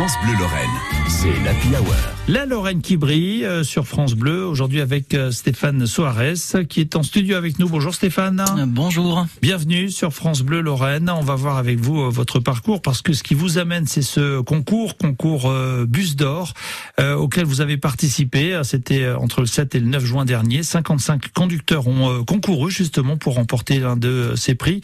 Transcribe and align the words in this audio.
France 0.00 0.16
Bleu 0.24 0.32
Lorraine, 0.38 0.70
c'est 1.08 1.44
l'Happy 1.44 1.68
Hour. 1.78 1.94
La 2.26 2.46
Lorraine 2.46 2.80
qui 2.80 2.96
brille 2.96 3.44
euh, 3.44 3.62
sur 3.62 3.86
France 3.86 4.14
Bleu, 4.14 4.46
aujourd'hui 4.46 4.80
avec 4.80 5.12
euh, 5.12 5.30
Stéphane 5.30 5.84
Soares 5.84 6.22
qui 6.70 6.80
est 6.80 6.96
en 6.96 7.02
studio 7.02 7.36
avec 7.36 7.58
nous. 7.58 7.68
Bonjour 7.68 7.94
Stéphane. 7.94 8.42
Euh, 8.56 8.64
Bonjour. 8.66 9.26
Bienvenue 9.42 9.90
sur 9.90 10.14
France 10.14 10.40
Bleu 10.40 10.62
Lorraine. 10.62 11.10
On 11.10 11.20
va 11.20 11.34
voir 11.34 11.58
avec 11.58 11.78
vous 11.80 12.10
votre 12.10 12.40
parcours 12.40 12.80
parce 12.80 13.02
que 13.02 13.12
ce 13.12 13.22
qui 13.22 13.34
vous 13.34 13.58
amène, 13.58 13.86
c'est 13.86 14.00
ce 14.00 14.40
concours, 14.40 14.96
concours 14.96 15.50
euh, 15.50 15.84
Bus 15.84 16.16
d'Or, 16.16 16.54
euh, 16.98 17.14
auquel 17.14 17.44
vous 17.44 17.60
avez 17.60 17.76
participé. 17.76 18.58
C'était 18.64 19.10
entre 19.10 19.40
le 19.40 19.46
7 19.46 19.74
et 19.74 19.80
le 19.80 19.86
9 19.86 20.02
juin 20.02 20.24
dernier. 20.24 20.62
55 20.62 21.30
conducteurs 21.34 21.88
ont 21.88 22.24
concouru 22.24 22.70
justement 22.70 23.18
pour 23.18 23.34
remporter 23.34 23.80
l'un 23.80 23.96
de 23.96 24.32
ces 24.34 24.54
prix. 24.54 24.80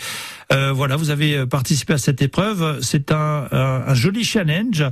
Euh, 0.52 0.72
voilà, 0.72 0.96
vous 0.96 1.08
avez 1.08 1.46
participé 1.46 1.94
à 1.94 1.98
cette 1.98 2.20
épreuve. 2.20 2.80
C'est 2.82 3.12
un, 3.12 3.48
un, 3.50 3.84
un 3.86 3.94
joli 3.94 4.22
challenge 4.22 4.82
euh, 4.82 4.90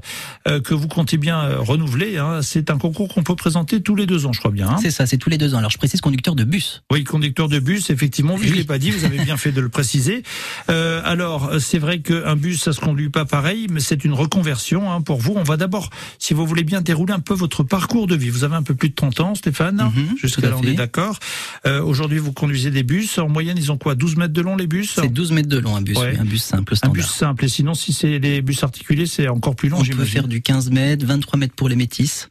que 0.61 0.75
vous 0.75 0.89
comptez 0.89 1.17
bien 1.17 1.41
euh, 1.43 1.59
renouveler. 1.61 2.19
Hein. 2.19 2.41
C'est 2.43 2.71
un 2.71 2.79
concours 2.79 3.09
qu'on 3.13 3.23
peut 3.23 3.35
présenter 3.37 3.81
tous 3.83 3.97
les 3.97 4.07
deux 4.07 4.27
ans, 4.27 4.33
je 4.33 4.39
crois 4.41 4.51
bien. 4.51 4.69
Hein. 4.69 4.77
C'est 4.81 4.91
ça, 4.91 5.07
c'est 5.07 5.17
tous 5.19 5.31
les 5.31 5.39
deux 5.39 5.55
ans. 5.55 5.59
Alors 5.59 5.71
je 5.71 5.79
précise 5.79 6.01
conducteur 6.01 6.35
de 6.35 6.45
bus. 6.45 6.83
Oui, 6.93 7.05
conducteur 7.05 7.49
de 7.49 7.59
bus, 7.59 7.91
effectivement. 7.91 8.35
Oui, 8.35 8.47
je 8.47 8.53
Oui. 8.53 8.59
l'ai 8.59 8.65
pas 8.65 8.79
dit. 8.79 8.91
Vous 8.91 9.05
avez 9.05 9.19
bien 9.25 9.37
fait 9.37 9.53
de 9.53 9.61
le 9.61 9.69
préciser. 9.69 10.23
Euh, 10.71 11.01
alors, 11.05 11.53
c'est 11.61 11.79
vrai 11.79 12.01
qu'un 12.01 12.37
bus, 12.37 12.61
ça 12.63 12.73
se 12.73 12.81
conduit 12.81 13.09
pas 13.11 13.25
pareil, 13.25 13.67
mais 13.71 13.81
c'est 13.81 14.05
une 14.05 14.13
reconversion 14.13 14.91
hein, 14.93 15.01
pour 15.01 15.19
vous. 15.21 15.35
On 15.37 15.43
va 15.43 15.57
d'abord, 15.57 15.91
si 16.19 16.35
vous 16.35 16.47
voulez 16.47 16.65
bien 16.65 16.81
dérouler 16.81 17.13
un 17.13 17.21
peu 17.21 17.35
votre 17.35 17.63
parcours 17.63 18.07
de 18.07 18.15
vie. 18.17 18.31
Vous 18.31 18.45
avez 18.45 18.57
un 18.57 18.63
peu 18.63 18.75
plus 18.75 18.89
de 18.91 18.95
30 18.95 19.21
ans, 19.21 19.35
Stéphane. 19.35 19.77
Mhm, 19.95 20.09
tout 20.11 20.19
Jusqu'à 20.19 20.49
là, 20.51 20.57
on 20.59 20.63
est 20.63 20.75
d'accord. 20.75 21.19
Euh, 21.67 21.83
Aujourd'hui, 21.83 22.19
vous 22.19 22.33
conduisez 22.33 22.71
des 22.71 22.83
bus. 22.83 23.19
En 23.19 23.29
moyenne, 23.29 23.57
ils 23.59 23.71
ont 23.73 23.79
quoi 23.79 23.95
12 23.95 24.17
mètres 24.17 24.33
de 24.33 24.41
long, 24.41 24.57
les 24.57 24.67
bus? 24.67 24.93
C'est 24.95 25.13
12 25.13 25.33
mètres 25.33 25.49
de 25.49 25.59
long 25.59 25.77
un 25.77 25.83
bus, 25.83 25.97
Ouais. 25.99 26.13
oui, 26.15 26.19
un 26.21 26.25
bus 26.25 26.43
simple 26.43 26.73
Un 26.73 26.77
standard. 26.77 26.95
bus 26.95 27.07
simple. 27.07 27.45
Et 27.45 27.49
sinon, 27.49 27.75
si 27.75 27.93
c'est 27.93 28.19
les 28.19 28.43
bus 28.43 28.63
articulés, 28.63 29.07
c'est 29.07 29.29
encore 29.29 29.55
plus 29.57 29.69
long, 29.69 29.79
On 29.81 29.83
peut 29.97 30.05
j'imagine. 30.05 30.13
faire 30.13 30.29
du 30.29 30.43
15 30.43 30.71
mètres, 30.71 31.05
23 31.07 31.39
mètres 31.39 31.55
pour 31.55 31.69
les 31.69 31.77
métis. 31.77 32.29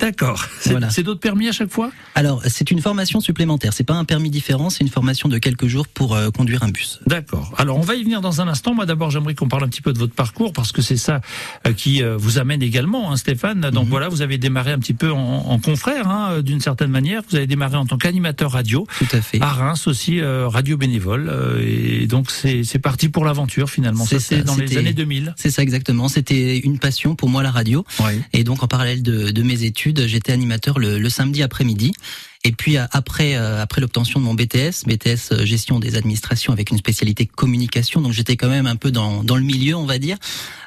D'accord. 0.00 0.44
C'est 0.60 0.70
Voilà. 0.70 0.88
d'autres 0.88 1.20
permis 1.20 1.48
à 1.48 1.52
chaque 1.52 1.70
fois? 1.70 1.90
Alors 2.14 2.42
c'est 2.46 2.70
une 2.70 2.80
formation 2.80 3.20
supplémentaire. 3.20 3.72
C'est 3.72 3.84
pas 3.84 3.94
un 3.94 4.04
permis 4.04 4.30
différent, 4.30 4.70
c'est 4.70 4.80
une 4.84 4.88
formation 4.90 5.28
de 5.28 5.38
quelques 5.38 5.66
jours 5.66 5.86
pour 5.88 6.14
euh, 6.14 6.30
conduire 6.30 6.62
un 6.62 6.68
bus. 6.68 7.00
D'accord. 7.06 7.52
Alors 7.58 7.78
on 7.78 7.82
va 7.82 7.94
y 7.94 8.02
venir 8.02 8.20
dans 8.20 8.40
un 8.40 8.48
instant. 8.48 8.74
Moi 8.74 8.86
d'abord 8.86 9.10
j'aimerais 9.10 9.34
qu'on 9.34 9.48
parle 9.48 9.64
un 9.64 9.68
petit 9.68 9.82
peu 9.82 9.92
de 9.92 9.98
votre 9.98 10.14
parcours 10.14 10.52
parce 10.52 10.72
que 10.72 10.82
c'est 10.82 10.96
ça 10.96 11.20
euh, 11.66 11.72
qui 11.72 12.02
euh, 12.02 12.16
vous 12.16 12.38
amène 12.38 12.62
également, 12.62 13.10
hein, 13.12 13.16
Stéphane. 13.16 13.60
Donc 13.70 13.84
Mhm. 13.84 13.90
voilà, 13.90 14.08
vous 14.08 14.22
avez 14.22 14.38
démarré 14.38 14.72
un 14.72 14.78
petit 14.78 14.94
peu 14.94 15.10
en, 15.12 15.18
en 15.46 15.58
confrère, 15.58 16.08
hein, 16.08 16.40
d'une 16.42 16.60
certaine 16.60 16.90
manière. 16.90 17.22
Vous 17.30 17.36
avez 17.36 17.46
démarré 17.46 17.76
en 17.76 17.86
tant 17.86 17.96
qu'animateur 17.98 18.52
radio 18.52 18.86
Tout 18.98 19.06
à 19.12 19.20
fait. 19.20 19.40
à 19.40 19.48
Reims 19.52 19.86
aussi, 19.86 20.20
radio 20.22 20.76
bénévole. 20.76 21.30
et 21.64 22.06
donc 22.06 22.30
c'est 22.30 22.78
parti 22.78 23.08
pour 23.08 23.24
l'aventure 23.24 23.70
finalement. 23.70 24.04
Ça 24.04 24.18
C'est 24.20 24.42
dans 24.42 24.56
les 24.56 24.76
années 24.76 24.92
2000. 24.92 25.34
C'est 25.36 25.50
ça 25.50 25.62
exactement. 25.62 26.08
C'était 26.08 26.58
une 26.58 26.78
passion 26.78 27.14
pour 27.14 27.28
moi 27.28 27.42
la 27.42 27.50
radio. 27.50 27.84
Oui. 28.00 28.20
Et 28.32 28.44
donc 28.44 28.62
en 28.62 28.68
parallèle 28.68 29.02
de, 29.02 29.30
de 29.30 29.42
mes 29.42 29.64
études, 29.64 29.87
j'étais 29.96 30.32
animateur 30.32 30.78
le, 30.78 30.98
le 30.98 31.10
samedi 31.10 31.42
après-midi. 31.42 31.92
Et 32.44 32.52
puis 32.52 32.76
euh, 32.78 32.84
après 32.92 33.34
euh, 33.34 33.60
après 33.60 33.80
l'obtention 33.80 34.20
de 34.20 34.24
mon 34.24 34.34
BTS, 34.34 34.84
BTS 34.86 35.32
euh, 35.32 35.44
gestion 35.44 35.80
des 35.80 35.96
administrations 35.96 36.52
avec 36.52 36.70
une 36.70 36.78
spécialité 36.78 37.26
communication, 37.26 38.00
donc 38.00 38.12
j'étais 38.12 38.36
quand 38.36 38.48
même 38.48 38.66
un 38.68 38.76
peu 38.76 38.90
dans 38.92 39.24
dans 39.24 39.34
le 39.36 39.42
milieu, 39.42 39.74
on 39.74 39.86
va 39.86 39.98
dire. 39.98 40.16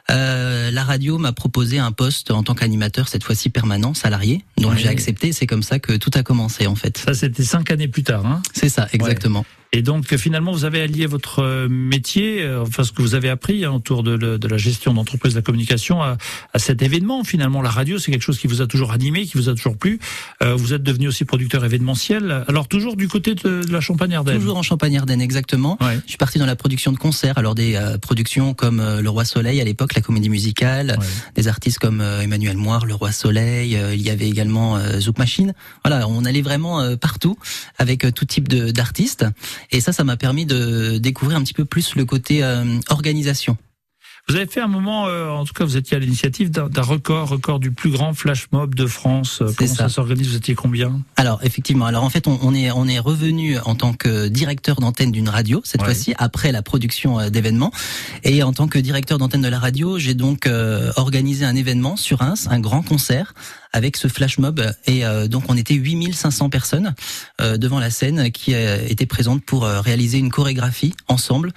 Euh, 0.10 0.70
la 0.72 0.84
radio 0.84 1.18
m'a 1.18 1.32
proposé 1.32 1.80
un 1.80 1.92
poste 1.94 2.32
en 2.32 2.44
tant 2.44 2.56
qu'animateur 2.56 3.08
cette 3.08 3.24
fois-ci 3.24 3.50
permanent, 3.50 3.94
salarié. 3.94 4.44
Donc 4.58 4.74
Ouais. 4.74 4.80
j'ai 4.80 4.90
accepté. 4.90 5.32
C'est 5.32 5.48
comme 5.48 5.64
ça 5.64 5.80
que 5.80 5.94
tout 5.94 6.12
a 6.16 6.24
commencé 6.24 6.68
en 6.68 6.76
fait. 6.76 6.98
Ça 6.98 7.14
c'était 7.14 7.44
cinq 7.44 7.72
années 7.72 7.88
plus 7.88 8.04
tard. 8.04 8.26
Hein? 8.26 8.42
C'est 8.54 8.70
ça 8.70 8.88
exactement. 8.92 9.46
Et 9.74 9.82
donc 9.82 10.12
euh, 10.12 10.18
finalement, 10.18 10.52
vous 10.52 10.66
avez 10.66 10.82
allié 10.82 11.06
votre 11.06 11.40
euh, 11.40 11.68
métier, 11.70 12.42
euh, 12.42 12.62
enfin 12.62 12.84
ce 12.84 12.92
que 12.92 13.02
vous 13.02 13.16
avez 13.16 13.30
appris 13.30 13.64
hein, 13.64 13.72
autour 13.72 14.04
de, 14.04 14.12
le- 14.12 14.38
de 14.38 14.48
la 14.50 14.58
gestion 14.58 14.94
d'entreprise 14.94 15.34
de 15.34 15.40
la 15.40 15.42
communication 15.44 16.02
à, 16.02 16.18
à 16.54 16.60
cet 16.60 16.82
événement. 16.82 17.24
Finalement, 17.24 17.62
la 17.62 17.70
radio, 17.70 17.98
c'est 17.98 18.12
quelque 18.12 18.22
chose 18.24 18.38
qui 18.38 18.48
vous 18.48 18.62
a 18.62 18.68
toujours 18.68 18.92
animé, 18.92 19.26
qui 19.26 19.38
vous 19.38 19.48
a 19.48 19.56
toujours 19.56 19.78
plu. 19.78 20.00
Euh, 20.44 20.56
vous 20.56 20.74
êtes 20.74 20.84
devenu 20.84 21.08
aussi 21.08 21.24
producteur 21.24 21.64
événementiel. 21.64 22.44
Alors 22.50 22.68
toujours 22.68 22.98
du 22.98 23.08
côté 23.08 23.34
de, 23.34 23.64
de 23.64 23.72
la 23.72 23.80
Champagne-Ardenne. 23.80 24.40
Toujours 24.40 24.58
en 24.58 24.62
Champagne-Ardenne 24.64 25.22
exactement. 25.22 25.78
Ouais. 25.80 26.00
Je 26.04 26.10
suis 26.10 26.18
parti 26.18 26.38
dans 26.38 26.46
la 26.46 26.58
production 26.58 26.92
de 26.92 26.98
concerts, 26.98 27.38
alors 27.38 27.56
des 27.56 27.76
euh, 27.76 27.98
productions 27.98 28.54
comme 28.54 28.82
euh, 28.82 29.02
Le 29.02 29.10
Roi 29.10 29.24
Soleil 29.24 29.62
à 29.62 29.64
l'époque, 29.64 29.96
la 29.96 30.02
comédie 30.02 30.30
musicale, 30.30 30.98
Ouais. 31.00 31.06
des 31.36 31.48
artistes 31.48 31.80
comme 31.80 32.02
euh, 32.02 32.20
Emmanuel 32.22 32.58
Moire, 32.58 32.86
Le 32.86 32.94
Roi 32.94 33.14
Soleil, 33.14 33.78
euh, 33.78 33.96
il 33.96 34.02
y 34.02 34.10
avait 34.10 34.28
également 34.28 34.76
euh, 34.76 35.00
Zouk 35.00 35.18
Machine. 35.18 35.54
Voilà, 35.86 36.10
on 36.10 36.26
allait 36.26 36.42
vraiment 36.42 36.82
euh, 36.82 36.98
partout 36.98 37.38
avec 37.78 38.06
tout 38.14 38.26
type 38.26 38.50
d'artistes 38.50 39.26
et 39.70 39.82
ça 39.82 39.94
ça 39.94 40.04
m'a 40.04 40.18
permis 40.18 40.46
de 40.46 40.98
découvrir 40.98 41.38
un 41.38 41.44
petit 41.44 41.54
peu 41.54 41.66
plus 41.66 41.96
le 41.96 42.06
côté 42.06 42.44
euh, 42.44 42.80
organisation. 42.90 43.58
Vous 44.30 44.36
avez 44.36 44.46
fait 44.46 44.62
un 44.62 44.68
moment, 44.68 45.08
euh, 45.08 45.30
en 45.30 45.44
tout 45.46 45.54
cas, 45.54 45.66
vous 45.66 45.76
étiez 45.78 45.98
à 45.98 46.00
l'initiative 46.00 46.52
d'un 46.52 46.82
record, 46.82 47.28
record 47.28 47.60
du 47.60 47.72
plus 47.72 47.90
grand 47.90 48.14
flash 48.14 48.48
mob 48.52 48.76
de 48.76 48.86
France. 48.86 49.40
Euh, 49.42 49.52
Comment 49.58 49.70
ça, 49.70 49.76
ça. 49.76 49.90
s'organise? 49.90 50.30
Vous 50.30 50.36
étiez 50.38 50.56
combien? 50.56 51.02
Alors 51.18 51.40
effectivement, 51.44 51.86
alors 51.86 52.04
en 52.04 52.10
fait 52.10 52.28
on, 52.28 52.40
on 52.42 52.54
est 52.54 52.72
on 52.72 52.88
est 52.88 53.00
revenu 53.00 53.58
en 53.66 53.76
tant 53.76 53.94
que 53.94 54.28
directeur 54.28 54.80
d'antenne 54.80 55.12
d'une 55.12 55.28
radio 55.30 55.62
cette 55.66 55.82
Ouais. 55.82 55.88
fois-ci 55.88 56.14
après 56.18 56.52
la 56.52 56.62
production 56.62 57.20
euh, 57.20 57.30
d'événements 57.30 57.72
et 58.24 58.44
en 58.44 58.54
tant 58.54 58.68
que 58.68 58.78
directeur 58.80 59.18
d'antenne 59.18 59.42
de 59.42 59.48
la 59.48 59.60
radio, 59.60 59.98
j'ai 60.00 60.14
donc 60.14 60.46
euh, 60.48 60.92
organisé 60.96 61.44
un 61.44 61.56
événement 61.56 61.96
sur 61.98 62.20
Reims, 62.20 62.48
un 62.52 62.60
grand 62.60 62.84
concert 62.84 63.34
avec 63.74 63.98
ce 63.98 64.08
flash 64.08 64.38
mob 64.38 64.62
et 64.86 65.06
euh, 65.06 65.28
donc 65.28 65.46
on 65.50 65.58
était 65.58 65.74
8500 65.74 66.50
personnes 66.50 66.94
euh, 67.42 67.58
devant 67.58 67.80
la 67.80 67.90
scène 67.90 68.32
qui 68.32 68.54
étaient 68.54 69.06
présentes 69.06 69.44
pour 69.44 69.64
réaliser 69.64 70.20
une 70.20 70.30
chorégraphie 70.30 70.94
ensemble. 71.08 71.52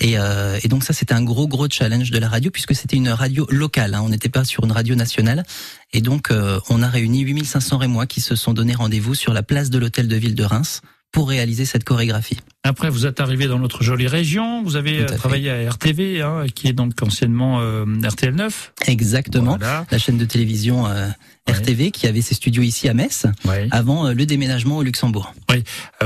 Et, 0.00 0.18
euh, 0.18 0.58
et 0.62 0.68
donc 0.68 0.84
ça 0.84 0.92
c'était 0.92 1.14
un 1.14 1.22
gros 1.22 1.48
gros 1.48 1.68
challenge 1.68 2.10
de 2.10 2.18
la 2.18 2.28
radio 2.28 2.50
puisque 2.50 2.74
c'était 2.74 2.96
une 2.96 3.08
radio 3.08 3.46
locale, 3.50 3.94
hein, 3.94 4.02
on 4.04 4.08
n'était 4.08 4.28
pas 4.28 4.44
sur 4.44 4.64
une 4.64 4.72
radio 4.72 4.94
nationale. 4.94 5.44
Et 5.92 6.00
donc, 6.00 6.30
euh, 6.30 6.60
on 6.68 6.82
a 6.82 6.88
réuni 6.88 7.20
8500 7.20 7.78
Rémois 7.78 8.06
qui 8.06 8.20
se 8.20 8.36
sont 8.36 8.52
donné 8.52 8.74
rendez-vous 8.74 9.14
sur 9.14 9.32
la 9.32 9.42
place 9.42 9.70
de 9.70 9.78
l'hôtel 9.78 10.06
de 10.06 10.16
ville 10.16 10.34
de 10.34 10.44
Reims 10.44 10.82
pour 11.12 11.28
réaliser 11.28 11.64
cette 11.64 11.84
chorégraphie. 11.84 12.38
Après, 12.64 12.90
vous 12.90 13.06
êtes 13.06 13.20
arrivé 13.20 13.46
dans 13.46 13.58
notre 13.58 13.82
jolie 13.84 14.08
région. 14.08 14.62
Vous 14.64 14.76
avez 14.76 14.98
à 14.98 15.02
euh, 15.02 15.08
fait. 15.08 15.14
travaillé 15.16 15.50
à 15.50 15.70
RTV, 15.70 16.22
hein, 16.22 16.44
qui 16.54 16.66
est 16.68 16.72
donc 16.72 16.92
anciennement 17.02 17.60
euh, 17.60 17.84
RTL 18.04 18.34
9. 18.34 18.72
Exactement. 18.88 19.56
Voilà. 19.58 19.86
La 19.90 19.98
chaîne 19.98 20.18
de 20.18 20.24
télévision 20.24 20.86
euh, 20.86 21.08
Ouais. 21.48 21.54
RTV 21.54 21.92
qui 21.92 22.06
avait 22.06 22.20
ses 22.20 22.34
studios 22.34 22.62
ici 22.62 22.90
à 22.90 22.92
Metz 22.94 23.24
Ouais. 23.46 23.68
avant 23.70 24.06
euh, 24.06 24.12
le 24.12 24.26
déménagement 24.26 24.76
au 24.76 24.82
Luxembourg. 24.82 25.32
Euh, 25.50 25.56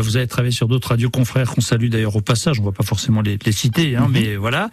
Vous 0.00 0.16
avez 0.16 0.28
travaillé 0.28 0.52
sur 0.52 0.68
d'autres 0.68 0.90
radios 0.90 1.10
confrères 1.10 1.50
qu'on 1.50 1.60
salue 1.60 1.88
d'ailleurs 1.88 2.14
au 2.14 2.20
passage. 2.20 2.60
On 2.60 2.62
va 2.62 2.70
pas 2.70 2.84
forcément 2.84 3.22
les, 3.22 3.36
les 3.44 3.50
citer, 3.50 3.96
hein, 3.96 4.06
Mhm. 4.06 4.12
mais 4.12 4.36
voilà. 4.36 4.70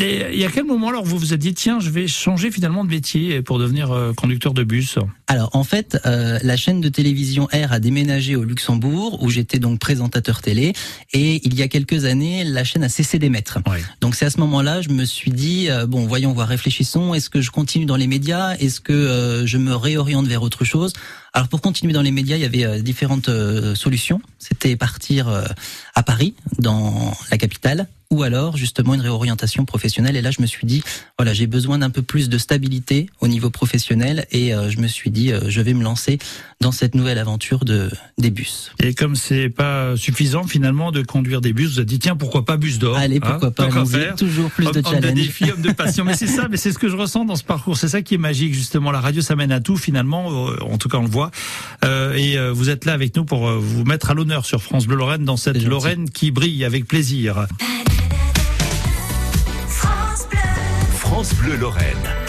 Et, 0.00 0.40
et 0.40 0.44
à 0.44 0.50
quel 0.50 0.64
moment 0.64 0.88
alors 0.88 1.04
vous 1.04 1.18
vous 1.18 1.32
êtes 1.34 1.38
dit 1.38 1.54
tiens, 1.54 1.78
je 1.78 1.88
vais 1.90 2.08
changer 2.08 2.50
finalement 2.50 2.84
de 2.84 2.90
métier 2.90 3.42
pour 3.42 3.60
devenir 3.60 3.96
conducteur 4.16 4.54
de 4.54 4.64
bus? 4.64 4.98
Alors 5.28 5.50
en 5.54 5.62
fait, 5.62 5.96
la 6.04 6.56
chaîne 6.56 6.80
de 6.80 6.88
télévision 6.88 7.44
R 7.52 7.70
a 7.72 7.78
déménagé 7.78 8.34
au 8.34 8.42
Luxembourg 8.42 9.22
où 9.22 9.30
j'étais 9.30 9.60
donc 9.60 9.78
présentateur 9.78 10.42
télé 10.42 10.72
et 11.12 11.46
il 11.46 11.54
y 11.54 11.62
a 11.62 11.68
quelques 11.68 12.04
années, 12.04 12.44
la 12.44 12.64
chaîne 12.64 12.82
a 12.82 12.88
cessé 12.88 13.18
d'émettre. 13.18 13.58
Donc 14.00 14.14
c'est 14.14 14.24
à 14.24 14.30
ce 14.30 14.40
moment-là, 14.40 14.80
je 14.80 14.88
me 14.88 15.04
suis 15.04 15.30
dit 15.30 15.70
euh, 15.70 15.86
bon, 15.86 16.06
voyons 16.06 16.32
voir, 16.32 16.48
réfléchissons. 16.48 17.14
Est-ce 17.14 17.28
que 17.28 17.40
je 17.40 17.50
continue 17.50 17.84
dans 17.84 17.96
les 17.96 18.06
médias? 18.06 18.56
Est-ce 18.56 18.80
que 18.80 18.92
euh, 18.92 19.46
je 19.46 19.58
me 19.58 19.74
réoriente 19.74 20.26
vers 20.26 20.42
autre 20.42 20.64
chose? 20.64 20.92
Alors 21.34 21.48
pour 21.48 21.60
continuer 21.60 21.92
dans 21.92 22.02
les 22.02 22.10
médias, 22.10 22.36
il 22.36 22.42
y 22.42 22.46
avait 22.46 22.64
euh, 22.64 22.80
différentes 22.80 23.28
euh, 23.28 23.74
solutions. 23.74 24.20
C'était 24.38 24.76
partir 24.76 25.28
euh, 25.28 25.44
à 25.94 26.02
Paris, 26.02 26.34
dans 26.58 27.14
la 27.30 27.38
capitale, 27.38 27.88
ou 28.12 28.22
alors 28.22 28.56
justement 28.56 28.94
une 28.94 29.00
réorientation 29.00 29.64
professionnelle. 29.64 30.16
Et 30.16 30.22
là, 30.22 30.30
je 30.30 30.40
me 30.40 30.46
suis 30.46 30.66
dit 30.66 30.82
voilà, 31.18 31.32
j'ai 31.34 31.46
besoin 31.48 31.78
d'un 31.78 31.90
peu 31.90 32.02
plus 32.02 32.28
de 32.28 32.38
stabilité 32.38 33.08
au 33.20 33.26
niveau 33.26 33.50
professionnel, 33.50 34.26
et 34.30 34.54
euh, 34.54 34.70
je 34.70 34.78
me 34.78 34.86
suis 34.86 35.10
dit 35.10 35.32
euh, 35.32 35.40
je 35.48 35.60
vais 35.60 35.74
me 35.74 35.82
lancer 35.82 36.18
dans 36.60 36.70
cette 36.72 36.94
nouvelle 36.94 37.18
aventure 37.18 37.64
de 37.64 37.90
des 38.18 38.30
bus. 38.30 38.70
Et 38.80 38.94
comme 38.94 39.16
c'est 39.16 39.48
pas 39.48 39.96
suffisant 39.96 40.44
finalement 40.44 40.92
de 40.92 41.02
conduire 41.02 41.40
des 41.40 41.52
bus, 41.52 41.68
vous 41.70 41.74
vous 41.74 41.80
êtes 41.80 41.86
dit 41.88 41.98
tiens 41.98 42.14
pourquoi 42.16 42.44
pas 42.44 42.56
bus 42.56 42.78
d'or 42.78 42.96
Allez, 42.96 43.16
hein, 43.16 43.20
pourquoi 43.30 43.50
pas 43.50 43.66
qu'à 43.66 43.72
allons-y. 43.80 43.88
faire. 43.92 44.14
Toujours 44.16 44.50
plus 44.50 44.66
Homme- 44.66 44.74
de 44.74 44.78
homme 44.78 44.84
de 44.84 45.00
challenge. 45.00 45.14
défi, 45.14 45.50
homme 45.50 45.62
de 45.62 45.72
passion. 45.72 46.04
Mais 46.04 46.14
c'est 46.14 46.26
ça, 46.26 46.46
mais 46.50 46.56
c'est 46.58 46.70
ce 46.72 46.78
que 46.78 46.88
je 46.88 46.96
ressens 46.96 47.24
dans 47.24 47.36
ce 47.36 47.44
parcours. 47.44 47.76
C'est 47.78 47.88
ça 47.88 48.02
qui 48.02 48.14
est 48.14 48.18
magique, 48.18 48.52
justement. 48.54 48.90
La 48.92 49.00
radio, 49.00 49.22
ça 49.22 49.34
mène 49.36 49.52
à 49.52 49.60
tout, 49.60 49.76
finalement. 49.76 50.30
Euh, 50.48 50.56
En 50.62 50.76
tout 50.78 50.88
cas, 50.88 50.98
on 50.98 51.02
le 51.04 51.08
voit. 51.08 51.30
Euh, 51.84 52.14
et 52.14 52.36
euh, 52.36 52.52
vous 52.52 52.68
êtes 52.68 52.84
là 52.84 52.92
avec 52.92 53.16
nous 53.16 53.24
pour 53.24 53.48
euh, 53.48 53.56
vous 53.58 53.84
mettre 53.84 54.10
à 54.10 54.14
l'honneur 54.14 54.44
sur 54.44 54.62
France 54.62 54.86
Bleu 54.86 54.96
Lorraine 54.96 55.24
dans 55.24 55.36
cette. 55.38 55.62
Lorraine 55.62 56.10
qui 56.10 56.30
brille 56.30 56.64
avec 56.64 56.86
plaisir. 56.86 57.46
Bleu 61.30 61.56
Lorraine. 61.56 62.21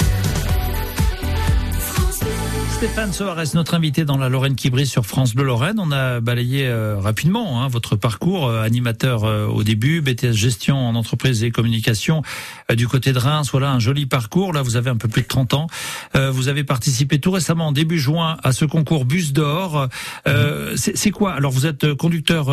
Stéphane 2.83 3.13
Soares, 3.13 3.55
notre 3.55 3.75
invité 3.75 4.03
dans 4.03 4.17
la 4.17 4.27
Lorraine 4.27 4.55
qui 4.55 4.69
brille 4.69 4.85
sur 4.85 5.05
France 5.05 5.35
Bleu 5.35 5.45
Lorraine. 5.45 5.79
On 5.79 5.93
a 5.93 6.19
balayé 6.19 6.67
euh, 6.67 6.99
rapidement 6.99 7.63
hein, 7.63 7.69
votre 7.69 7.95
parcours, 7.95 8.49
euh, 8.49 8.61
animateur 8.61 9.23
euh, 9.23 9.45
au 9.47 9.63
début, 9.63 10.01
BTS 10.01 10.33
gestion 10.33 10.75
en 10.75 10.95
entreprise 10.95 11.45
et 11.45 11.51
communication 11.51 12.23
du 12.75 12.89
côté 12.89 13.13
de 13.13 13.19
Reims. 13.19 13.47
Voilà 13.53 13.71
un 13.71 13.79
joli 13.79 14.05
parcours. 14.05 14.51
Là, 14.51 14.61
vous 14.61 14.75
avez 14.75 14.89
un 14.89 14.97
peu 14.97 15.07
plus 15.07 15.21
de 15.21 15.27
30 15.27 15.53
ans. 15.53 15.67
vous 16.13 16.47
avez 16.49 16.65
participé 16.65 17.19
tout 17.19 17.31
récemment, 17.31 17.71
début 17.71 17.99
juin, 17.99 18.37
à 18.43 18.51
ce 18.51 18.65
concours 18.65 19.05
Bus 19.05 19.31
d'or. 19.31 19.87
C'est 20.75 21.11
quoi? 21.11 21.33
Alors, 21.33 21.51
vous 21.51 21.65
êtes 21.65 21.93
conducteur 21.93 22.47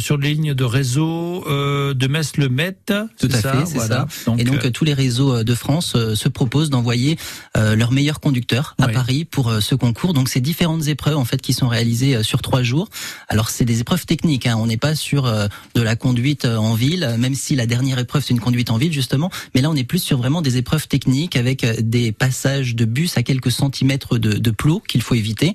sur 0.00 0.16
les 0.16 0.34
lignes 0.34 0.54
de 0.54 0.64
réseau 0.64 1.44
de 1.48 2.06
Metz-le 2.06 2.48
Met. 2.48 2.76
Tout 2.86 3.28
à 3.32 3.36
fait, 3.36 3.66
c'est 3.66 3.78
ça. 3.80 4.06
et 4.38 4.44
donc, 4.44 4.70
tous 4.72 4.84
les 4.84 4.94
réseaux 4.94 5.42
de 5.42 5.54
France 5.54 5.96
se 6.14 6.28
proposent 6.28 6.70
d'envoyer 6.70 7.16
leurs 7.54 7.92
meilleurs 7.92 8.20
conducteurs 8.20 8.76
à 8.78 8.88
Paris 8.88 9.24
pour 9.24 9.48
euh, 9.48 9.60
ce 9.72 9.74
concours. 9.74 10.12
Donc 10.12 10.28
c'est 10.28 10.40
différentes 10.40 10.86
épreuves 10.88 11.16
en 11.16 11.24
fait 11.24 11.40
qui 11.40 11.54
sont 11.54 11.68
réalisées 11.68 12.16
euh, 12.16 12.22
sur 12.22 12.42
trois 12.42 12.62
jours. 12.62 12.88
Alors 13.28 13.48
c'est 13.48 13.64
des 13.64 13.80
épreuves 13.80 14.04
techniques. 14.04 14.46
Hein. 14.46 14.56
On 14.58 14.66
n'est 14.66 14.76
pas 14.76 14.94
sur 14.94 15.24
euh, 15.24 15.46
de 15.74 15.80
la 15.80 15.96
conduite 15.96 16.44
en 16.44 16.74
ville, 16.74 17.16
même 17.18 17.34
si 17.34 17.56
la 17.56 17.66
dernière 17.66 17.98
épreuve 17.98 18.22
c'est 18.22 18.34
une 18.34 18.40
conduite 18.40 18.70
en 18.70 18.76
ville 18.76 18.92
justement. 18.92 19.30
Mais 19.54 19.62
là 19.62 19.70
on 19.70 19.76
est 19.76 19.84
plus 19.84 20.00
sur 20.02 20.18
vraiment 20.18 20.42
des 20.42 20.58
épreuves 20.58 20.88
techniques 20.88 21.36
avec 21.36 21.64
des 21.80 22.12
passages 22.12 22.74
de 22.74 22.84
bus 22.84 23.16
à 23.16 23.22
quelques 23.22 23.50
centimètres 23.50 24.18
de, 24.18 24.32
de 24.34 24.50
plot 24.50 24.82
qu'il 24.86 25.00
faut 25.00 25.14
éviter. 25.14 25.54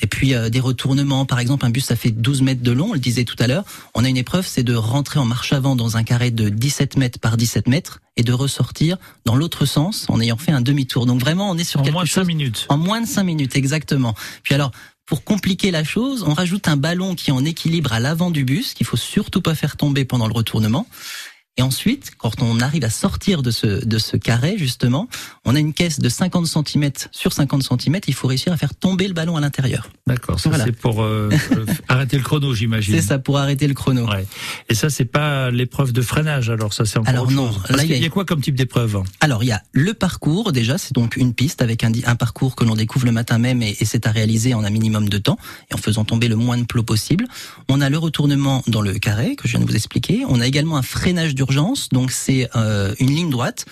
Et 0.00 0.06
puis 0.06 0.34
des 0.50 0.60
retournements, 0.60 1.24
par 1.24 1.38
exemple, 1.38 1.64
un 1.64 1.70
bus 1.70 1.86
ça 1.86 1.96
fait 1.96 2.10
12 2.10 2.42
mètres 2.42 2.62
de 2.62 2.72
long, 2.72 2.90
on 2.90 2.92
le 2.92 2.98
disait 2.98 3.24
tout 3.24 3.36
à 3.38 3.46
l'heure. 3.46 3.64
On 3.94 4.04
a 4.04 4.08
une 4.08 4.16
épreuve, 4.16 4.46
c'est 4.46 4.62
de 4.62 4.74
rentrer 4.74 5.18
en 5.18 5.24
marche 5.24 5.52
avant 5.52 5.74
dans 5.74 5.96
un 5.96 6.04
carré 6.04 6.30
de 6.30 6.48
17 6.48 6.96
mètres 6.96 7.18
par 7.18 7.36
17 7.36 7.66
mètres 7.66 8.00
et 8.16 8.22
de 8.22 8.32
ressortir 8.32 8.98
dans 9.24 9.36
l'autre 9.36 9.64
sens 9.64 10.06
en 10.08 10.20
ayant 10.20 10.36
fait 10.36 10.52
un 10.52 10.60
demi-tour. 10.60 11.06
Donc 11.06 11.20
vraiment, 11.20 11.50
on 11.50 11.56
est 11.56 11.64
sur 11.64 11.80
en 11.80 11.82
quelque 11.82 11.94
moins 11.94 12.04
de 12.04 12.08
5 12.08 12.24
minutes. 12.24 12.66
En 12.68 12.76
moins 12.76 13.00
de 13.00 13.06
5 13.06 13.22
minutes, 13.22 13.56
exactement. 13.56 14.14
Puis 14.42 14.54
alors, 14.54 14.70
pour 15.06 15.22
compliquer 15.22 15.70
la 15.70 15.84
chose, 15.84 16.24
on 16.26 16.34
rajoute 16.34 16.68
un 16.68 16.76
ballon 16.76 17.14
qui 17.14 17.30
est 17.30 17.32
en 17.32 17.44
équilibre 17.44 17.92
à 17.92 18.00
l'avant 18.00 18.30
du 18.30 18.44
bus, 18.44 18.74
qu'il 18.74 18.86
faut 18.86 18.96
surtout 18.96 19.40
pas 19.40 19.54
faire 19.54 19.76
tomber 19.76 20.04
pendant 20.04 20.26
le 20.26 20.34
retournement. 20.34 20.86
Et 21.58 21.62
ensuite, 21.62 22.12
quand 22.18 22.42
on 22.42 22.60
arrive 22.60 22.84
à 22.84 22.90
sortir 22.90 23.42
de 23.42 23.50
ce, 23.50 23.84
de 23.84 23.98
ce 23.98 24.18
carré, 24.18 24.56
justement, 24.58 25.08
on 25.46 25.54
a 25.54 25.58
une 25.58 25.72
caisse 25.72 26.00
de 26.00 26.08
50 26.08 26.46
cm 26.46 26.90
sur 27.12 27.32
50 27.32 27.62
cm. 27.62 28.00
Il 28.06 28.14
faut 28.14 28.28
réussir 28.28 28.52
à 28.52 28.58
faire 28.58 28.74
tomber 28.74 29.08
le 29.08 29.14
ballon 29.14 29.36
à 29.36 29.40
l'intérieur. 29.40 29.88
D'accord. 30.06 30.38
Ça, 30.38 30.50
c'est 30.62 30.72
pour 30.72 31.02
euh, 31.02 31.30
euh, 31.52 31.66
arrêter 31.88 32.18
le 32.18 32.22
chrono, 32.22 32.52
j'imagine. 32.52 32.94
C'est 32.94 33.00
ça, 33.00 33.18
pour 33.18 33.38
arrêter 33.38 33.66
le 33.68 33.74
chrono. 33.74 34.06
Ouais. 34.06 34.26
Et 34.68 34.74
ça, 34.74 34.90
c'est 34.90 35.06
pas 35.06 35.50
l'épreuve 35.50 35.92
de 35.92 36.02
freinage. 36.02 36.50
Alors 36.50 36.74
ça, 36.74 36.84
c'est 36.84 36.98
encore 36.98 37.08
alors, 37.08 37.24
autre 37.24 37.32
non, 37.32 37.50
chose. 37.50 37.62
Parce 37.68 37.84
il 37.84 37.96
y, 37.96 38.04
a... 38.04 38.08
quoi 38.10 38.26
comme 38.26 38.42
type 38.42 38.54
d'épreuve 38.54 39.02
Alors, 39.20 39.42
il 39.42 39.46
y 39.46 39.52
a 39.52 39.62
le 39.72 39.94
parcours. 39.94 40.52
Déjà, 40.52 40.76
c'est 40.76 40.92
donc 40.92 41.16
une 41.16 41.32
piste 41.32 41.62
avec 41.62 41.84
un, 41.84 41.92
un 42.04 42.16
parcours 42.16 42.54
que 42.54 42.64
l'on 42.64 42.74
découvre 42.74 43.06
le 43.06 43.12
matin 43.12 43.38
même 43.38 43.62
et, 43.62 43.76
et 43.80 43.84
c'est 43.86 44.06
à 44.06 44.10
réaliser 44.10 44.52
en 44.52 44.62
un 44.62 44.70
minimum 44.70 45.08
de 45.08 45.18
temps 45.18 45.38
et 45.70 45.74
en 45.74 45.78
faisant 45.78 46.04
tomber 46.04 46.28
le 46.28 46.36
moins 46.36 46.58
de 46.58 46.64
plot 46.64 46.82
possible. 46.82 47.26
On 47.70 47.80
a 47.80 47.88
le 47.88 47.96
retournement 47.96 48.62
dans 48.66 48.82
le 48.82 48.92
carré 48.94 49.36
que 49.36 49.48
je 49.48 49.56
viens 49.56 49.64
de 49.64 49.70
vous 49.70 49.76
expliquer. 49.76 50.24
On 50.28 50.40
a 50.40 50.46
également 50.46 50.76
un 50.76 50.82
freinage 50.82 51.34
donc 51.92 52.10
c'est 52.10 52.48
euh, 52.56 52.94
une 52.98 53.10
ligne 53.10 53.30
droite. 53.30 53.66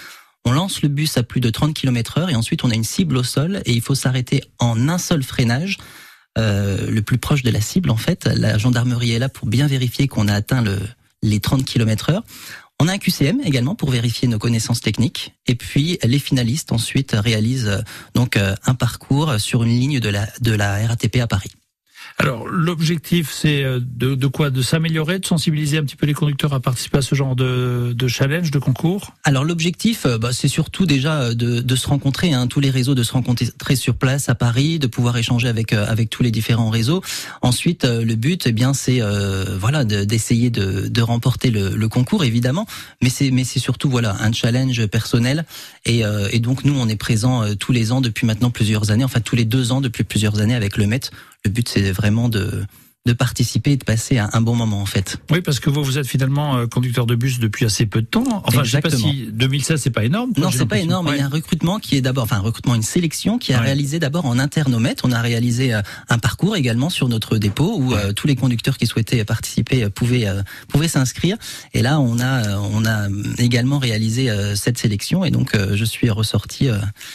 On 0.44 0.52
lance 0.52 0.82
le 0.82 0.88
bus 0.88 1.16
à 1.16 1.22
plus 1.22 1.40
de 1.40 1.50
30 1.50 1.74
km 1.74 2.18
heure 2.18 2.30
et 2.30 2.34
ensuite 2.34 2.64
on 2.64 2.70
a 2.70 2.74
une 2.74 2.84
cible 2.84 3.16
au 3.16 3.22
sol 3.22 3.62
et 3.64 3.72
il 3.72 3.80
faut 3.80 3.94
s'arrêter 3.94 4.44
en 4.58 4.88
un 4.88 4.98
seul 4.98 5.22
freinage. 5.22 5.78
Euh, 6.36 6.90
le 6.90 7.00
plus 7.00 7.18
proche 7.18 7.44
de 7.44 7.50
la 7.50 7.60
cible 7.60 7.90
en 7.90 7.96
fait. 7.96 8.26
La 8.26 8.58
gendarmerie 8.58 9.12
est 9.12 9.18
là 9.18 9.28
pour 9.28 9.46
bien 9.46 9.66
vérifier 9.66 10.08
qu'on 10.08 10.26
a 10.26 10.34
atteint 10.34 10.62
le, 10.62 10.78
les 11.22 11.40
30 11.40 11.64
km 11.64 12.10
heure. 12.10 12.24
On 12.80 12.88
a 12.88 12.92
un 12.92 12.98
QCM 12.98 13.40
également 13.44 13.76
pour 13.76 13.90
vérifier 13.90 14.26
nos 14.26 14.38
connaissances 14.38 14.80
techniques. 14.80 15.34
Et 15.46 15.54
puis 15.54 15.98
les 16.02 16.18
finalistes 16.18 16.72
ensuite 16.72 17.12
réalisent 17.12 17.68
euh, 17.68 17.80
donc 18.14 18.36
un 18.36 18.74
parcours 18.74 19.38
sur 19.38 19.62
une 19.62 19.70
ligne 19.70 20.00
de 20.00 20.08
la, 20.08 20.28
de 20.40 20.52
la 20.52 20.86
RATP 20.86 21.16
à 21.16 21.26
Paris. 21.26 21.52
Alors 22.18 22.46
l'objectif 22.46 23.32
c'est 23.32 23.64
euh, 23.64 23.80
de, 23.80 24.14
de, 24.14 24.26
quoi? 24.28 24.50
De 24.50 24.62
s'améliorer, 24.62 25.18
de 25.18 25.26
sensibiliser 25.26 25.78
un 25.78 25.84
petit 25.84 25.96
peu 25.96 26.06
les 26.06 26.14
conducteurs 26.14 26.52
à 26.54 26.60
participer 26.60 26.98
à 26.98 27.02
ce 27.02 27.14
genre 27.14 27.34
de, 27.34 27.92
de 27.92 28.08
challenge, 28.08 28.50
de 28.50 28.58
concours? 28.58 29.12
Alors 29.24 29.44
l'objectif 29.44 30.06
euh, 30.06 30.16
bah, 30.16 30.32
c'est 30.32 30.48
surtout 30.48 30.86
déjà 30.86 31.20
euh, 31.20 31.34
de, 31.34 31.60
de 31.60 31.76
se 31.76 31.88
rencontrer, 31.88 32.32
hein, 32.32 32.46
tous 32.46 32.60
les 32.60 32.70
réseaux, 32.70 32.94
de 32.94 33.02
se 33.02 33.12
rencontrer 33.12 33.76
sur 33.76 33.96
place 33.96 34.28
à 34.28 34.34
Paris, 34.34 34.78
de 34.78 34.86
pouvoir 34.86 35.16
échanger 35.16 35.48
avec 35.48 35.72
avec 35.72 36.08
tous 36.08 36.22
les 36.22 36.30
différents 36.30 36.70
réseaux. 36.70 37.02
Ensuite 37.42 37.84
le 37.84 38.14
but 38.14 38.46
eh 38.46 38.52
bien 38.52 38.74
c'est 38.74 39.00
voilà 39.58 39.84
d'essayer 39.84 40.50
de, 40.50 40.88
de, 40.88 41.02
remporter 41.02 41.50
le, 41.50 41.70
le, 41.70 41.88
concours 41.88 42.24
évidemment, 42.24 42.66
mais 43.02 43.08
c'est 43.08 43.30
mais 43.30 43.44
c'est 43.44 43.60
surtout 43.60 43.90
voilà 43.90 44.16
un 44.20 44.32
challenge 44.32 44.86
personnel. 44.86 45.44
Et, 45.84 46.02
et 46.30 46.38
donc 46.38 46.64
nous 46.64 46.74
on 46.78 46.88
est 46.88 46.96
présent 46.96 47.42
tous 47.56 47.72
les 47.72 47.92
ans 47.92 48.00
depuis 48.00 48.26
maintenant 48.26 48.50
plusieurs 48.50 48.90
années, 48.90 49.04
enfin 49.04 49.20
tous 49.20 49.36
les 49.36 49.44
deux 49.44 49.72
ans 49.72 49.80
depuis 49.80 50.04
plusieurs 50.04 50.40
années 50.40 50.54
avec 50.54 50.76
le 50.76 50.86
Met 50.86 51.10
le 51.44 51.50
but, 51.50 51.68
c'est 51.68 51.92
vraiment 51.92 52.28
de, 52.28 52.64
de 53.06 53.12
participer 53.12 53.72
et 53.72 53.76
de 53.76 53.84
passer 53.84 54.16
un, 54.16 54.40
bon 54.40 54.54
moment 54.54 54.80
en 54.80 54.86
fait. 54.86 55.18
Oui, 55.30 55.42
parce 55.42 55.60
que 55.60 55.68
vous 55.68 55.84
vous 55.84 55.98
êtes 55.98 56.06
finalement 56.06 56.56
euh, 56.56 56.66
conducteur 56.66 57.04
de 57.04 57.14
bus 57.14 57.38
depuis 57.38 57.66
assez 57.66 57.84
peu 57.84 58.00
de 58.00 58.06
temps. 58.06 58.24
Enfin, 58.46 58.60
Exactement. 58.60 58.96
je 58.96 58.96
sais 58.96 59.08
pas 59.08 59.12
si 59.12 59.30
2016 59.30 59.80
c'est 59.82 59.90
pas 59.90 60.04
énorme. 60.04 60.32
non, 60.38 60.50
c'est 60.50 60.64
pas 60.64 60.78
énorme. 60.78 61.10
Il 61.12 61.18
y 61.18 61.20
a 61.20 61.26
un 61.26 61.28
recrutement 61.28 61.78
qui 61.78 61.96
est 61.96 62.00
d'abord, 62.00 62.24
enfin 62.24 62.36
un 62.36 62.40
recrutement, 62.40 62.74
une 62.74 62.82
sélection 62.82 63.36
qui 63.36 63.52
a 63.52 63.60
réalisé 63.60 63.98
d'abord 63.98 64.24
en 64.24 64.38
internomètre. 64.38 65.04
On 65.06 65.12
a 65.12 65.20
réalisé 65.20 65.74
euh, 65.74 65.82
un 66.08 66.16
parcours 66.16 66.56
également 66.56 66.88
sur 66.88 67.10
notre 67.10 67.36
dépôt 67.36 67.76
où 67.78 67.92
euh, 67.92 68.14
tous 68.14 68.26
les 68.26 68.36
conducteurs 68.36 68.78
qui 68.78 68.86
souhaitaient 68.86 69.22
participer 69.26 69.90
pouvaient 69.90 70.26
pouvaient 70.68 70.88
s'inscrire. 70.88 71.36
Et 71.74 71.82
là, 71.82 72.00
on 72.00 72.18
a 72.20 72.58
on 72.58 72.86
a 72.86 73.08
également 73.36 73.78
réalisé 73.78 74.30
cette 74.54 74.78
sélection 74.78 75.26
et 75.26 75.30
donc 75.30 75.52
je 75.54 75.84
suis 75.84 76.08
ressorti 76.08 76.68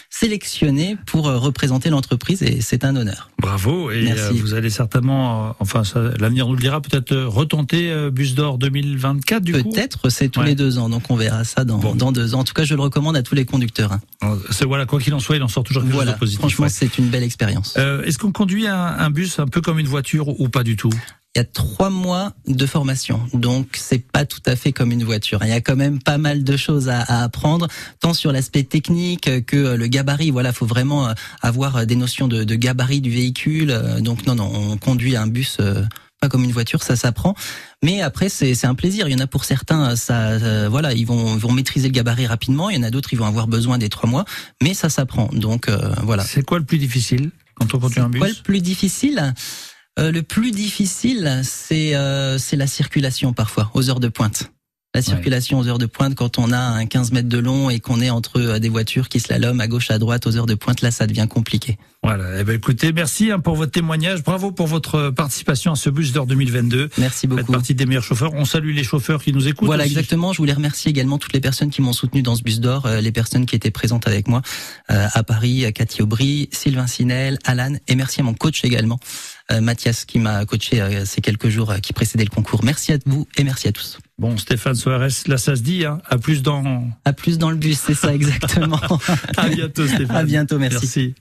sélectionné 0.09 0.97
pour 1.07 1.25
représenter 1.25 1.89
l'entreprise 1.89 2.43
et 2.43 2.61
c'est 2.61 2.85
un 2.85 2.95
honneur. 2.95 3.31
Bravo 3.39 3.89
et 3.89 4.13
vous 4.33 4.53
allez 4.53 4.69
certainement, 4.69 5.55
enfin 5.59 5.78
l'avenir 6.19 6.47
nous 6.47 6.55
le 6.55 6.59
dira, 6.59 6.81
peut-être 6.81 7.11
euh, 7.11 7.27
retenter 7.27 7.91
euh, 7.91 8.11
Bus 8.11 8.35
d'Or 8.35 8.57
2024 8.57 9.43
du 9.43 9.53
coup? 9.53 9.69
Peut-être, 9.69 10.09
c'est 10.09 10.29
tous 10.29 10.41
les 10.41 10.55
deux 10.55 10.77
ans, 10.77 10.89
donc 10.89 11.09
on 11.09 11.15
verra 11.15 11.43
ça 11.43 11.65
dans, 11.65 11.95
dans 11.95 12.11
deux 12.11 12.35
ans. 12.35 12.39
En 12.39 12.43
tout 12.43 12.53
cas, 12.53 12.63
je 12.63 12.75
le 12.75 12.81
recommande 12.81 13.15
à 13.17 13.23
tous 13.23 13.35
les 13.35 13.45
conducteurs. 13.45 13.93
Hein. 13.93 14.01
Oh, 14.23 14.37
c'est 14.51 14.65
voilà, 14.65 14.85
quoi 14.85 14.99
qu'il 14.99 15.13
en 15.13 15.19
soit, 15.19 15.35
il 15.35 15.43
en 15.43 15.47
sort 15.47 15.63
toujours 15.63 15.83
quelque 15.83 15.93
voilà, 15.93 16.11
chose 16.11 16.15
de 16.15 16.19
positif. 16.19 16.39
Franchement, 16.39 16.67
c'est 16.69 16.97
une 16.97 17.09
belle 17.09 17.23
expérience. 17.23 17.75
Euh, 17.77 18.03
est-ce 18.03 18.17
qu'on 18.17 18.31
conduit 18.31 18.67
un, 18.67 18.75
un 18.75 19.09
bus 19.09 19.39
un 19.39 19.47
peu 19.47 19.61
comme 19.61 19.79
une 19.79 19.87
voiture 19.87 20.39
ou 20.39 20.49
pas 20.49 20.63
du 20.63 20.75
tout? 20.75 20.91
Y 21.39 21.41
a 21.41 21.45
trois 21.45 21.89
mois 21.89 22.33
de 22.47 22.65
formation, 22.65 23.21
donc 23.33 23.77
c'est 23.77 23.99
pas 23.99 24.25
tout 24.25 24.41
à 24.45 24.55
fait 24.55 24.71
comme 24.71 24.91
une 24.91 25.03
voiture. 25.03 25.39
Il 25.43 25.49
y 25.49 25.53
a 25.53 25.61
quand 25.61 25.75
même 25.75 26.01
pas 26.01 26.17
mal 26.17 26.43
de 26.43 26.57
choses 26.57 26.89
à, 26.89 27.01
à 27.01 27.23
apprendre, 27.23 27.67
tant 27.99 28.13
sur 28.13 28.31
l'aspect 28.31 28.63
technique 28.63 29.45
que 29.45 29.75
le 29.75 29.87
gabarit. 29.87 30.31
Voilà, 30.31 30.53
faut 30.53 30.65
vraiment 30.65 31.13
avoir 31.41 31.85
des 31.85 31.95
notions 31.95 32.27
de, 32.27 32.43
de 32.43 32.55
gabarit 32.55 33.01
du 33.01 33.09
véhicule. 33.09 33.77
Donc 34.01 34.25
non, 34.25 34.35
non, 34.35 34.51
on 34.53 34.77
conduit 34.77 35.15
un 35.15 35.27
bus 35.27 35.57
pas 36.19 36.27
comme 36.27 36.43
une 36.43 36.51
voiture, 36.51 36.83
ça 36.83 36.95
s'apprend. 36.95 37.33
Mais 37.81 38.01
après, 38.01 38.29
c'est 38.29 38.65
un 38.65 38.75
plaisir. 38.75 39.07
Il 39.07 39.13
y 39.13 39.15
en 39.15 39.19
a 39.19 39.27
pour 39.27 39.45
certains, 39.45 39.95
ça, 39.95 40.31
euh, 40.31 40.67
voilà, 40.69 40.93
ils 40.93 41.05
vont, 41.05 41.37
vont 41.37 41.51
maîtriser 41.51 41.87
le 41.87 41.93
gabarit 41.93 42.27
rapidement. 42.27 42.69
Il 42.69 42.75
y 42.75 42.79
en 42.79 42.83
a 42.83 42.91
d'autres, 42.91 43.13
ils 43.13 43.19
vont 43.19 43.25
avoir 43.25 43.47
besoin 43.47 43.77
des 43.77 43.89
trois 43.89 44.09
mois. 44.09 44.25
Mais 44.61 44.73
ça 44.73 44.89
s'apprend. 44.89 45.29
Donc 45.31 45.69
euh, 45.69 45.77
voilà. 46.03 46.23
C'est 46.23 46.43
quoi 46.43 46.59
le 46.59 46.65
plus 46.65 46.77
difficile 46.77 47.31
quand 47.55 47.73
on 47.73 47.79
conduit 47.79 48.01
un 48.01 48.09
bus? 48.09 48.19
Quoi 48.19 48.27
le 48.27 48.43
plus 48.43 48.61
difficile? 48.61 49.19
euh, 49.19 49.31
Le 50.01 50.21
plus 50.21 50.51
difficile, 50.51 51.41
c'est 51.43 51.93
c'est 52.37 52.55
la 52.55 52.67
circulation 52.67 53.33
parfois 53.33 53.69
aux 53.73 53.89
heures 53.89 53.99
de 53.99 54.07
pointe. 54.07 54.51
La 54.95 55.03
circulation 55.03 55.59
aux 55.59 55.67
heures 55.67 55.77
de 55.77 55.85
pointe, 55.85 56.15
quand 56.15 56.39
on 56.39 56.51
a 56.51 56.57
un 56.57 56.87
15 56.87 57.11
mètres 57.11 57.29
de 57.29 57.37
long 57.37 57.69
et 57.69 57.79
qu'on 57.79 58.01
est 58.01 58.09
entre 58.09 58.39
euh, 58.39 58.57
des 58.57 58.69
voitures 58.69 59.07
qui 59.07 59.19
slaloment 59.19 59.59
à 59.59 59.67
gauche, 59.67 59.91
à 59.91 59.99
droite 59.99 60.25
aux 60.25 60.35
heures 60.35 60.47
de 60.47 60.55
pointe, 60.55 60.81
là, 60.81 60.89
ça 60.89 61.05
devient 61.05 61.27
compliqué. 61.29 61.77
Voilà. 62.01 62.39
Eh 62.39 62.43
ben, 62.43 62.55
écoutez, 62.55 62.91
merci 62.91 63.29
hein, 63.29 63.39
pour 63.39 63.55
votre 63.55 63.71
témoignage. 63.71 64.23
Bravo 64.23 64.51
pour 64.51 64.65
votre 64.65 65.11
participation 65.11 65.73
à 65.73 65.75
ce 65.75 65.91
bus 65.91 66.11
d'heure 66.11 66.25
2022. 66.25 66.89
Merci 66.97 67.27
beaucoup. 67.27 67.41
Vous 67.41 67.45
faites 67.45 67.53
partie 67.53 67.75
des 67.75 67.85
meilleurs 67.85 68.03
chauffeurs. 68.03 68.33
On 68.33 68.45
salue 68.45 68.73
les 68.73 68.83
chauffeurs 68.83 69.21
qui 69.21 69.31
nous 69.31 69.47
écoutent. 69.47 69.67
Voilà, 69.67 69.85
exactement. 69.85 70.33
Je 70.33 70.39
voulais 70.39 70.53
remercier 70.53 70.89
également 70.89 71.19
toutes 71.19 71.33
les 71.33 71.41
personnes 71.41 71.69
qui 71.69 71.83
m'ont 71.83 71.93
soutenu 71.93 72.23
dans 72.23 72.35
ce 72.35 72.41
bus 72.41 72.59
d'or, 72.59 72.87
euh, 72.87 72.99
les 72.99 73.11
personnes 73.11 73.45
qui 73.45 73.55
étaient 73.55 73.69
présentes 73.69 74.07
avec 74.07 74.27
moi 74.27 74.41
euh, 74.89 75.07
à 75.13 75.21
Paris, 75.21 75.71
Cathy 75.71 76.01
Aubry, 76.01 76.49
Sylvain 76.51 76.87
Sinel, 76.87 77.37
Alan, 77.43 77.75
et 77.87 77.93
merci 77.93 78.21
à 78.21 78.23
mon 78.23 78.33
coach 78.33 78.63
également, 78.63 78.99
Mathias, 79.61 80.05
qui 80.05 80.17
m'a 80.17 80.45
coaché 80.45 81.03
ces 81.05 81.21
quelques 81.21 81.49
jours 81.49 81.75
qui 81.81 81.93
précédaient 81.93 82.23
le 82.23 82.29
concours. 82.31 82.63
Merci 82.63 82.93
à 82.93 82.97
vous 83.05 83.27
et 83.37 83.43
merci 83.43 83.67
à 83.67 83.71
tous. 83.71 83.99
Bon, 84.19 84.37
Stéphane 84.37 84.75
Soares, 84.75 85.07
là 85.27 85.37
ça 85.37 85.55
se 85.55 85.61
dit, 85.61 85.85
hein, 85.85 86.01
à 86.09 86.17
plus 86.17 86.43
dans... 86.43 86.83
À 87.05 87.13
plus 87.13 87.37
dans 87.37 87.49
le 87.49 87.55
bus, 87.55 87.79
c'est 87.79 87.93
ça 87.93 88.13
exactement. 88.13 88.79
à 89.37 89.47
bientôt 89.47 89.87
Stéphane. 89.87 90.15
À 90.15 90.23
bientôt, 90.25 90.59
merci. 90.59 90.77
merci. 90.81 91.15